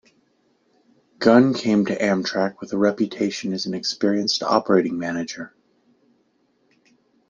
Gunn 1.19 1.53
came 1.53 1.85
to 1.85 1.95
Amtrak 1.95 2.59
with 2.59 2.73
a 2.73 2.77
reputation 2.79 3.53
as 3.53 3.67
an 3.67 3.75
experienced 3.75 4.41
operating 4.41 4.97
manager. 4.97 5.53